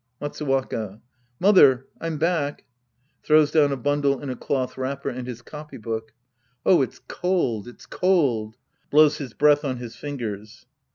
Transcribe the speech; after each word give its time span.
Matsuwaka. 0.19 0.99
Mother, 1.39 1.85
I'm 1.99 2.17
back. 2.17 2.63
{Throws 3.21 3.51
down 3.51 3.71
a 3.71 3.77
bundle 3.77 4.19
in 4.19 4.31
a 4.31 4.35
cloth 4.35 4.75
wrapper 4.75 5.09
and 5.09 5.27
his 5.27 5.43
copy 5.43 5.77
book.) 5.77 6.11
Oh, 6.65 6.81
it's 6.81 6.97
cold, 7.07 7.67
it's 7.67 7.85
cold. 7.85 8.57
{Blows 8.89 9.19
his 9.19 9.35
breath 9.35 9.63
on 9.63 9.77
his 9.77 9.95
fingers.) 9.95 10.65